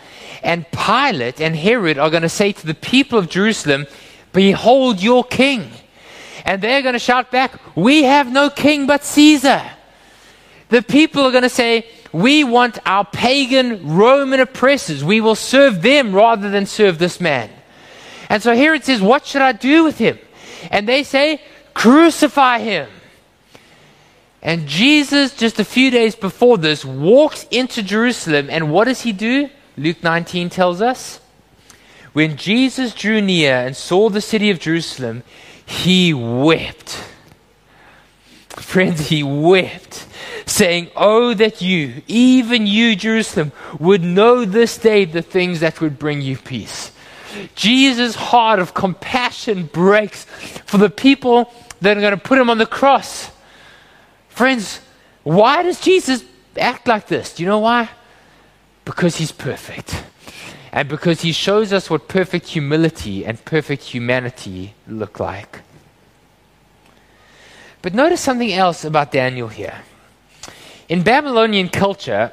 [0.43, 3.87] and Pilate and Herod are going to say to the people of Jerusalem,
[4.33, 5.71] Behold your king.
[6.47, 9.63] And they're going to shout back, We have no king but Caesar.
[10.71, 15.05] The people are going to say, We want our pagan Roman oppressors.
[15.05, 17.51] We will serve them rather than serve this man.
[18.29, 20.19] And so here it says, What should I do with him?
[20.71, 21.41] And they say,
[21.75, 22.89] Crucify him.
[24.43, 28.49] And Jesus, just a few days before this, walks into Jerusalem.
[28.51, 29.51] And what does he do?
[29.77, 31.21] Luke 19 tells us.
[32.13, 35.23] When Jesus drew near and saw the city of Jerusalem,
[35.65, 37.05] he wept.
[38.61, 40.07] Friends, he wept,
[40.47, 45.99] saying, Oh, that you, even you, Jerusalem, would know this day the things that would
[45.99, 46.93] bring you peace.
[47.55, 52.59] Jesus' heart of compassion breaks for the people that are going to put him on
[52.59, 53.31] the cross.
[54.29, 54.81] Friends,
[55.23, 56.25] why does Jesus
[56.59, 57.35] act like this?
[57.35, 57.89] Do you know why?
[58.85, 60.05] Because he's perfect.
[60.73, 65.61] And because he shows us what perfect humility and perfect humanity look like.
[67.83, 69.83] But notice something else about Daniel here.
[70.89, 72.33] In Babylonian culture,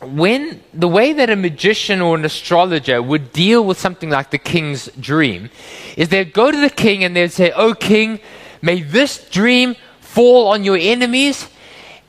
[0.00, 4.38] when the way that a magician or an astrologer would deal with something like the
[4.38, 5.50] king's dream
[5.96, 8.20] is they'd go to the king and they'd say, Oh, king,
[8.62, 11.48] may this dream fall on your enemies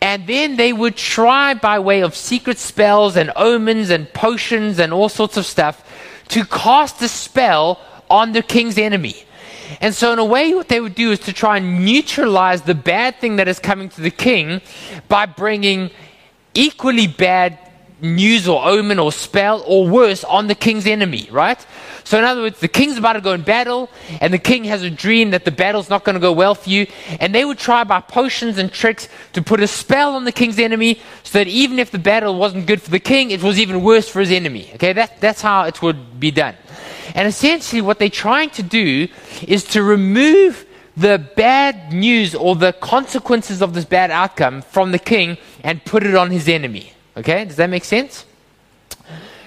[0.01, 4.91] and then they would try, by way of secret spells and omens and potions and
[4.91, 5.87] all sorts of stuff,
[6.29, 9.15] to cast a spell on the king's enemy.
[9.79, 12.75] And so, in a way, what they would do is to try and neutralize the
[12.75, 14.62] bad thing that is coming to the king
[15.07, 15.91] by bringing
[16.53, 17.57] equally bad
[18.01, 21.65] news or omen or spell or worse on the king's enemy, right?
[22.03, 24.83] So, in other words, the king's about to go in battle, and the king has
[24.83, 26.87] a dream that the battle's not going to go well for you.
[27.19, 30.59] And they would try by potions and tricks to put a spell on the king's
[30.59, 33.83] enemy so that even if the battle wasn't good for the king, it was even
[33.83, 34.71] worse for his enemy.
[34.75, 36.55] Okay, that, that's how it would be done.
[37.13, 39.07] And essentially, what they're trying to do
[39.47, 40.65] is to remove
[40.97, 46.03] the bad news or the consequences of this bad outcome from the king and put
[46.03, 46.93] it on his enemy.
[47.17, 48.26] Okay, does that make sense?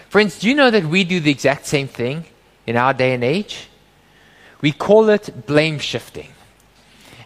[0.08, 2.24] Friends, do you know that we do the exact same thing?
[2.66, 3.68] in our day and age.
[4.60, 6.28] We call it blame shifting.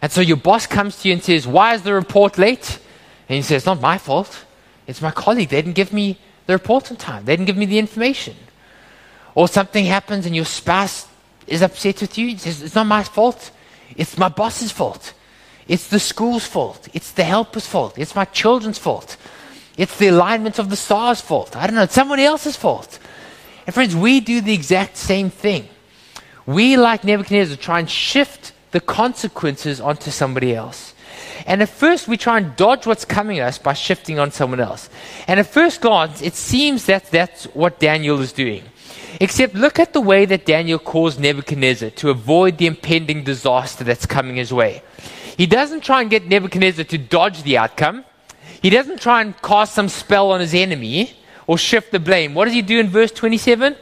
[0.01, 2.79] And so your boss comes to you and says, Why is the report late?
[3.27, 4.45] And you say, It's not my fault.
[4.87, 5.49] It's my colleague.
[5.49, 8.35] They didn't give me the report on time, they didn't give me the information.
[9.35, 11.07] Or something happens and your spouse
[11.47, 12.29] is upset with you.
[12.29, 13.51] He says, It's not my fault.
[13.95, 15.13] It's my boss's fault.
[15.67, 16.87] It's the school's fault.
[16.93, 17.97] It's the helper's fault.
[17.97, 19.17] It's my children's fault.
[19.79, 21.55] It's the alignment of the stars' fault.
[21.55, 21.83] I don't know.
[21.83, 22.99] It's someone else's fault.
[23.65, 25.69] And friends, we do the exact same thing.
[26.45, 30.93] We, like Nebuchadnezzar, try and shift the consequences onto somebody else.
[31.47, 34.59] And at first, we try and dodge what's coming at us by shifting on someone
[34.59, 34.89] else.
[35.29, 38.63] And at first glance, it seems that that's what Daniel is doing.
[39.21, 44.05] Except look at the way that Daniel calls Nebuchadnezzar to avoid the impending disaster that's
[44.05, 44.83] coming his way.
[45.37, 48.03] He doesn't try and get Nebuchadnezzar to dodge the outcome.
[48.61, 51.13] He doesn't try and cast some spell on his enemy
[51.47, 52.33] or shift the blame.
[52.33, 53.75] What does he do in verse 27?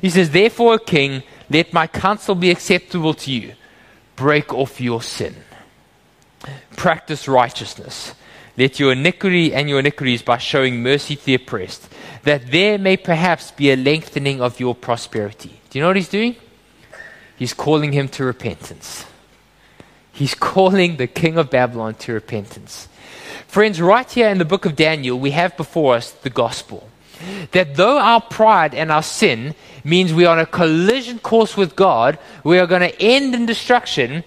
[0.00, 3.54] He says, Therefore, king, let my counsel be acceptable to you.
[4.16, 5.36] Break off your sin.
[6.76, 8.14] Practice righteousness.
[8.56, 11.88] Let your iniquity and your iniquities by showing mercy to the oppressed,
[12.22, 15.60] that there may perhaps be a lengthening of your prosperity.
[15.68, 16.36] Do you know what he's doing?
[17.36, 19.04] He's calling him to repentance.
[20.10, 22.88] He's calling the king of Babylon to repentance.
[23.48, 26.88] Friends, right here in the book of Daniel, we have before us the gospel
[27.52, 29.54] that though our pride and our sin
[29.84, 33.46] means we are on a collision course with God, we are going to end in
[33.46, 34.24] destruction.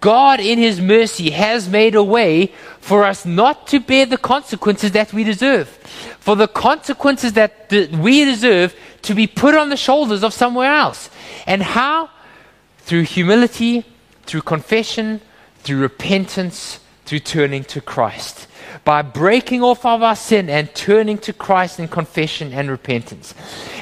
[0.00, 4.92] God, in His mercy, has made a way for us not to bear the consequences
[4.92, 5.68] that we deserve.
[6.18, 11.10] For the consequences that we deserve to be put on the shoulders of somewhere else.
[11.46, 12.10] And how?
[12.78, 13.84] Through humility,
[14.24, 15.20] through confession,
[15.58, 18.48] through repentance, through turning to Christ
[18.84, 23.34] by breaking off of our sin and turning to Christ in confession and repentance.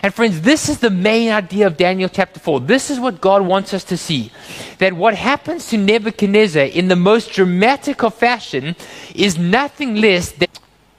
[0.03, 2.61] And friends, this is the main idea of Daniel chapter 4.
[2.61, 4.32] This is what God wants us to see.
[4.78, 8.76] That what happens to Nebuchadnezzar in the most dramatic of fashion
[9.14, 10.49] is nothing less than.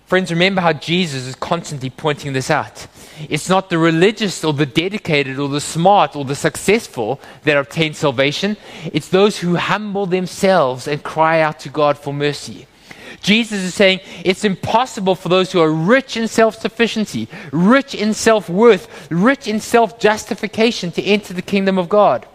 [0.06, 2.88] Friends, remember how Jesus is constantly pointing this out.
[3.30, 7.94] It's not the religious or the dedicated or the smart or the successful that obtain
[7.94, 8.58] salvation.
[8.86, 12.68] It's those who humble themselves and cry out to God for mercy.
[13.24, 18.14] Jesus is saying it's impossible for those who are rich in self sufficiency, rich in
[18.14, 22.28] self worth, rich in self justification to enter the kingdom of God.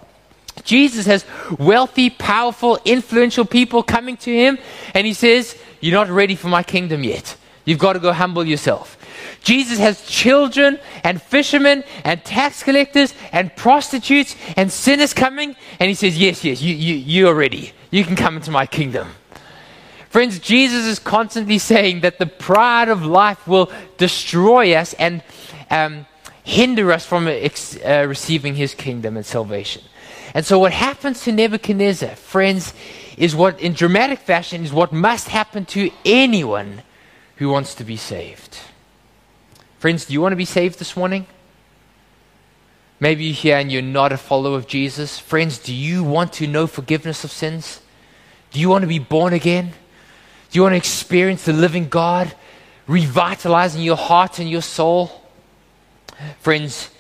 [0.64, 1.24] Jesus has
[1.59, 4.59] wealthy, powerful, influential people coming to him,
[4.95, 7.36] and he says, You're not ready for my kingdom yet.
[7.66, 8.97] You've got to go humble yourself.
[9.45, 15.95] Jesus has children and fishermen and tax collectors and prostitutes and sinners coming, and he
[15.95, 17.72] says, Yes, yes, you, you, you are ready.
[17.91, 19.09] You can come into my kingdom.
[20.11, 25.23] Friends, Jesus is constantly saying that the pride of life will destroy us and
[25.71, 26.07] um,
[26.43, 29.83] hinder us from ex- uh, receiving his kingdom and salvation.
[30.35, 32.73] And so, what happens to Nebuchadnezzar, friends,
[33.19, 36.83] is what, in dramatic fashion, is what must happen to anyone
[37.37, 38.59] who wants to be saved.
[39.79, 41.27] Friends, do you want to be saved this morning?
[43.01, 45.19] Maybe you're here and you're not a follower of Jesus.
[45.19, 47.81] Friends, do you want to know forgiveness of sins?
[48.51, 49.73] Do you want to be born again?
[50.51, 52.34] Do you want to experience the living God
[52.86, 55.22] revitalizing your heart and your soul?
[56.40, 56.90] Friends,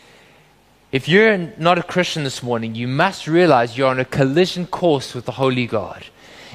[0.92, 5.14] if you're not a Christian this morning, you must realize you're on a collision course
[5.14, 6.04] with the Holy God,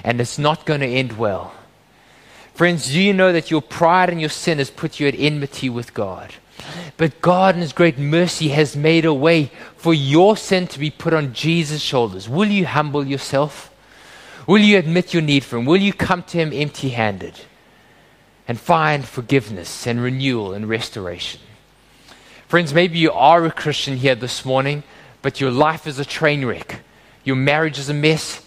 [0.03, 1.53] and it's not going to end well.
[2.53, 5.69] Friends, do you know that your pride and your sin has put you at enmity
[5.69, 6.33] with God?
[6.97, 10.91] But God, in His great mercy, has made a way for your sin to be
[10.91, 12.29] put on Jesus' shoulders.
[12.29, 13.72] Will you humble yourself?
[14.45, 15.65] Will you admit your need for Him?
[15.65, 17.39] Will you come to Him empty handed
[18.47, 21.39] and find forgiveness and renewal and restoration?
[22.47, 24.83] Friends, maybe you are a Christian here this morning,
[25.21, 26.81] but your life is a train wreck.
[27.23, 28.45] Your marriage is a mess.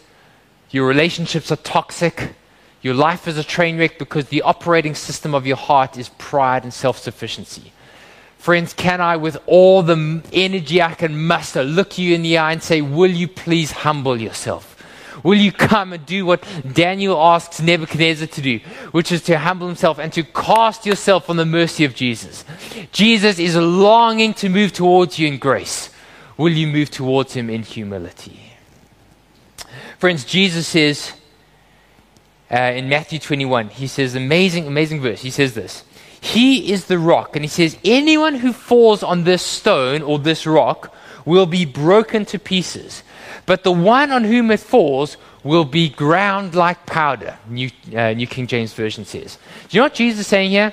[0.70, 2.34] Your relationships are toxic.
[2.82, 6.62] Your life is a train wreck because the operating system of your heart is pride
[6.62, 7.72] and self sufficiency.
[8.38, 12.52] Friends, can I, with all the energy I can muster, look you in the eye
[12.52, 14.75] and say, Will you please humble yourself?
[15.22, 18.58] Will you come and do what Daniel asks Nebuchadnezzar to do,
[18.92, 22.44] which is to humble himself and to cast yourself on the mercy of Jesus?
[22.92, 25.90] Jesus is longing to move towards you in grace.
[26.36, 28.40] Will you move towards him in humility?
[29.98, 31.12] Friends, Jesus says
[32.50, 35.22] uh, in Matthew 21, he says, amazing, amazing verse.
[35.22, 35.84] He says this
[36.20, 37.34] He is the rock.
[37.34, 40.94] And he says, Anyone who falls on this stone or this rock
[41.24, 43.02] will be broken to pieces.
[43.46, 48.26] But the one on whom it falls will be ground like powder, New, uh, New
[48.26, 49.38] King James Version says.
[49.68, 50.72] Do you know what Jesus is saying here?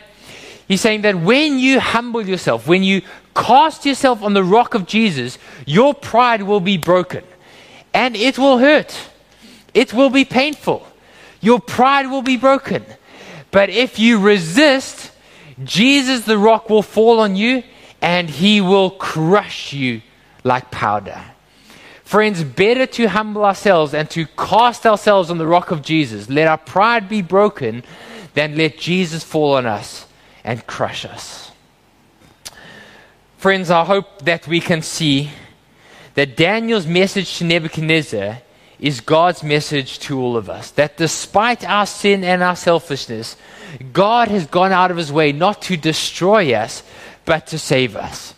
[0.68, 3.04] He's saying that when you humble yourself, when you
[3.36, 7.24] cast yourself on the rock of Jesus, your pride will be broken.
[7.94, 8.98] And it will hurt.
[9.74, 10.88] It will be painful.
[11.42, 12.84] Your pride will be broken.
[13.52, 15.12] But if you resist,
[15.64, 17.64] Jesus the rock will fall on you
[18.02, 20.02] and he will crush you
[20.44, 21.24] like powder.
[22.14, 26.30] Friends, better to humble ourselves and to cast ourselves on the rock of Jesus.
[26.30, 27.84] Let our pride be broken
[28.36, 30.06] than let Jesus fall on us
[30.44, 31.50] and crush us.
[33.40, 35.32] Friends, I hope that we can see
[36.14, 38.44] that Daniel's message to Nebuchadnezzar
[38.78, 40.70] is God's message to all of us.
[40.70, 43.38] That despite our sin and our selfishness,
[43.92, 46.84] God has gone out of his way not to destroy us,
[47.26, 48.36] but to save us.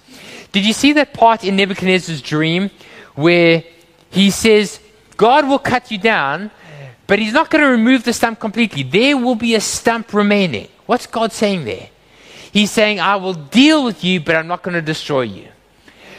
[0.54, 2.72] Did you see that part in Nebuchadnezzar's dream
[3.16, 3.64] where
[4.10, 4.80] he says,
[5.18, 6.52] God will cut you down,
[7.08, 8.84] but he's not going to remove the stump completely.
[8.84, 10.68] There will be a stump remaining.
[10.86, 11.90] What's God saying there?
[12.52, 15.48] He's saying, I will deal with you, but I'm not going to destroy you.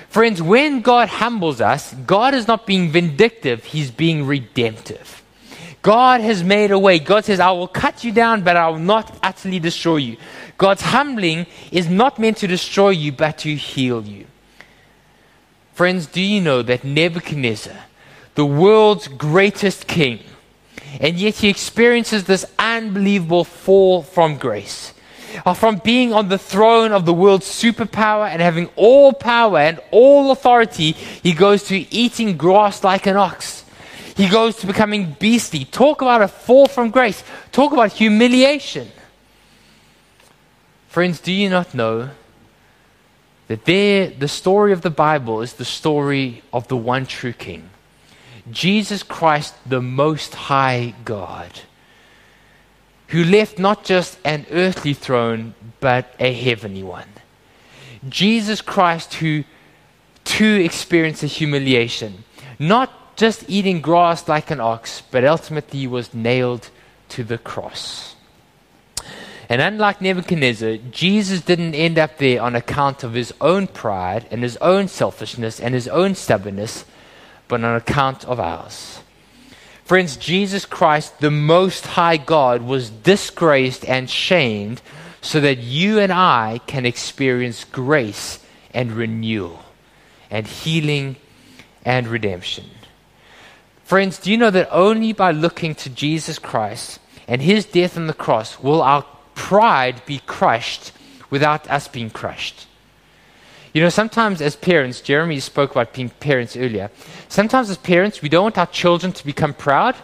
[0.08, 5.22] Friends, when God humbles us, God is not being vindictive, He's being redemptive.
[5.82, 6.98] God has made a way.
[6.98, 10.16] God says, I will cut you down, but I will not utterly destroy you.
[10.58, 14.25] God's humbling is not meant to destroy you, but to heal you.
[15.76, 17.76] Friends, do you know that Nebuchadnezzar,
[18.34, 20.20] the world's greatest king,
[20.98, 24.94] and yet he experiences this unbelievable fall from grace?
[25.44, 29.78] Uh, from being on the throne of the world's superpower and having all power and
[29.90, 33.62] all authority, he goes to eating grass like an ox.
[34.16, 35.66] He goes to becoming beastly.
[35.66, 37.22] Talk about a fall from grace.
[37.52, 38.90] Talk about humiliation.
[40.88, 42.08] Friends, do you not know
[43.48, 47.70] that there, the story of the Bible is the story of the one true King,
[48.50, 51.60] Jesus Christ, the Most High God,
[53.08, 57.08] who left not just an earthly throne, but a heavenly one.
[58.08, 59.44] Jesus Christ, who
[60.24, 62.24] too experienced a humiliation,
[62.58, 66.68] not just eating grass like an ox, but ultimately was nailed
[67.08, 68.15] to the cross.
[69.48, 74.42] And unlike Nebuchadnezzar, Jesus didn't end up there on account of his own pride and
[74.42, 76.84] his own selfishness and his own stubbornness,
[77.46, 79.00] but on account of ours.
[79.84, 84.82] Friends, Jesus Christ, the Most High God, was disgraced and shamed
[85.20, 88.40] so that you and I can experience grace
[88.74, 89.60] and renewal
[90.28, 91.16] and healing
[91.84, 92.64] and redemption.
[93.84, 98.08] Friends, do you know that only by looking to Jesus Christ and his death on
[98.08, 99.04] the cross will our
[99.36, 100.90] pride be crushed
[101.30, 102.66] without us being crushed?
[103.72, 106.90] You know, sometimes as parents, Jeremy spoke about being parents earlier.
[107.28, 109.94] Sometimes as parents, we don't want our children to become proud.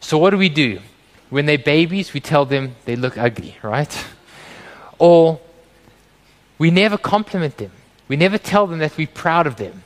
[0.00, 0.80] So what do we do?
[1.30, 4.04] When they're babies, we tell them they look ugly, right?
[4.98, 5.40] Or
[6.58, 7.72] we never compliment them.
[8.06, 9.82] We never tell them that we're proud of them.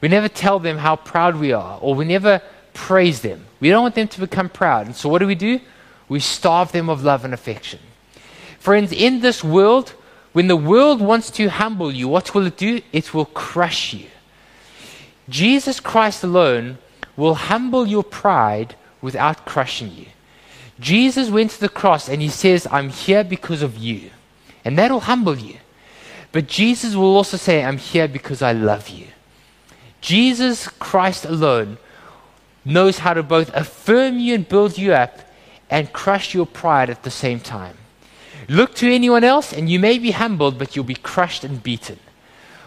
[0.00, 2.40] We never tell them how proud we are, or we never
[2.72, 3.44] praise them.
[3.58, 4.86] We don't want them to become proud.
[4.86, 5.58] And so what do we do?
[6.08, 7.80] We starve them of love and affection.
[8.58, 9.94] Friends, in this world,
[10.32, 12.80] when the world wants to humble you, what will it do?
[12.92, 14.06] It will crush you.
[15.28, 16.78] Jesus Christ alone
[17.16, 20.06] will humble your pride without crushing you.
[20.80, 24.10] Jesus went to the cross and he says, I'm here because of you.
[24.64, 25.56] And that will humble you.
[26.30, 29.06] But Jesus will also say, I'm here because I love you.
[30.00, 31.78] Jesus Christ alone
[32.64, 35.18] knows how to both affirm you and build you up
[35.70, 37.76] and crush your pride at the same time.
[38.48, 41.98] Look to anyone else and you may be humbled, but you'll be crushed and beaten.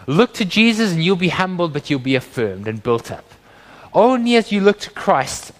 [0.06, 3.24] Look to Jesus and you'll be humbled, but you'll be affirmed and built up.
[3.92, 5.52] Only as you look to Christ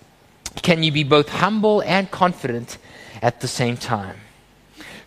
[0.63, 2.79] can you be both humble and confident
[3.21, 4.17] at the same time.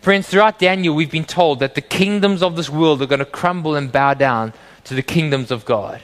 [0.00, 3.24] Friends, throughout Daniel, we've been told that the kingdoms of this world are going to
[3.24, 4.52] crumble and bow down
[4.84, 6.02] to the kingdoms of God.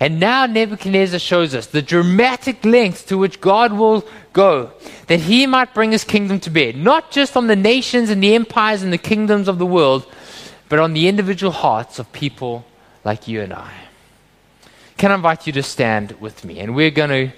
[0.00, 4.72] And now Nebuchadnezzar shows us the dramatic lengths to which God will go
[5.06, 8.34] that he might bring his kingdom to bear, not just on the nations and the
[8.34, 10.06] empires and the kingdoms of the world,
[10.68, 12.64] but on the individual hearts of people
[13.04, 13.72] like you and I.
[14.96, 16.60] Can I invite you to stand with me?
[16.60, 17.36] And we're going to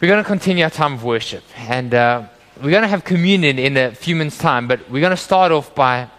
[0.00, 2.24] we're going to continue our time of worship, and uh,
[2.62, 4.68] we're going to have communion in a few minutes' time.
[4.68, 6.10] But we're going to start off by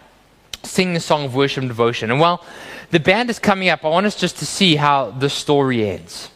[0.64, 2.10] singing a song of worship and devotion.
[2.10, 2.44] And while
[2.90, 6.30] the band is coming up, I want us just to see how the story ends.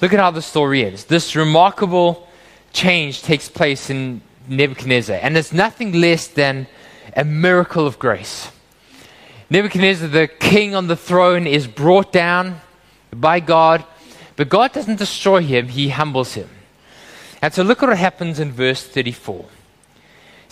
[0.00, 1.04] Look at how the story ends.
[1.04, 2.28] This remarkable
[2.72, 6.66] change takes place in Nebuchadnezzar, and it's nothing less than
[7.16, 8.50] a miracle of grace.
[9.48, 12.60] Nebuchadnezzar, the king on the throne, is brought down
[13.10, 13.84] by God,
[14.36, 16.48] but God doesn't destroy him, he humbles him.
[17.42, 19.44] And so look at what happens in verse 34.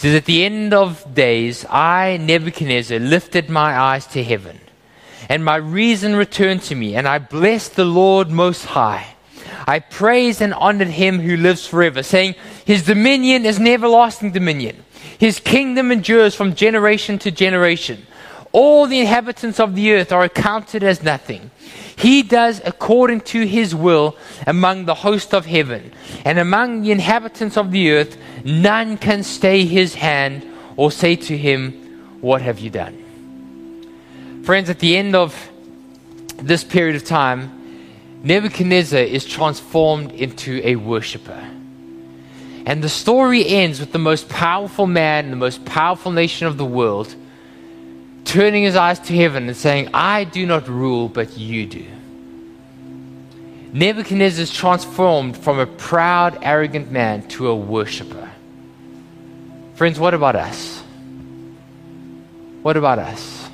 [0.04, 4.60] Says, At the end of days, I, Nebuchadnezzar, lifted my eyes to heaven,
[5.30, 9.14] and my reason returned to me, and I blessed the Lord Most High.
[9.66, 12.34] I praised and honored him who lives forever, saying,
[12.66, 14.84] His dominion is an everlasting dominion.
[15.16, 18.06] His kingdom endures from generation to generation.
[18.54, 21.50] All the inhabitants of the earth are accounted as nothing.
[21.96, 25.92] He does according to his will among the host of heaven,
[26.24, 30.46] and among the inhabitants of the earth, none can stay his hand
[30.76, 31.72] or say to him,
[32.20, 34.42] What have you done?
[34.44, 35.50] Friends, at the end of
[36.36, 37.50] this period of time,
[38.22, 41.50] Nebuchadnezzar is transformed into a worshiper.
[42.66, 46.64] And the story ends with the most powerful man, the most powerful nation of the
[46.64, 47.16] world,
[48.24, 51.86] turning his eyes to heaven and saying, I do not rule, but you do.
[53.72, 58.30] Nebuchadnezzar is transformed from a proud, arrogant man to a worshiper.
[59.74, 60.80] Friends, what about us?
[62.62, 63.48] What about us?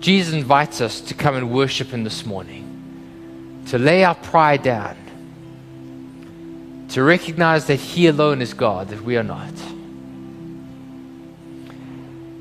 [0.00, 4.96] Jesus invites us to come and worship Him this morning, to lay our pride down,
[6.88, 9.52] to recognize that He alone is God, that we are not.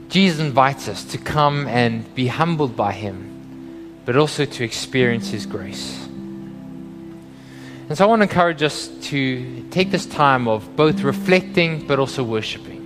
[0.10, 5.46] Jesus invites us to come and be humbled by Him, but also to experience His
[5.46, 6.06] grace.
[7.90, 12.00] And so I want to encourage us to take this time of both reflecting but
[12.00, 12.78] also worshiping.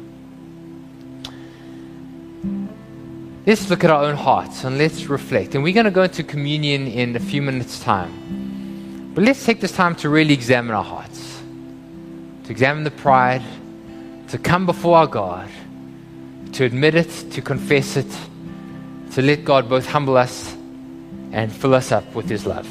[3.46, 5.56] Let's look at our own hearts and let's reflect.
[5.56, 9.12] And we're going to go into communion in a few minutes' time.
[9.16, 11.42] But let's take this time to really examine our hearts,
[12.44, 13.42] to examine the pride,
[14.30, 15.50] to come before our God
[16.54, 18.08] to admit it, to confess it,
[19.14, 20.56] to let God both humble us
[21.32, 22.68] and fill us up with His love.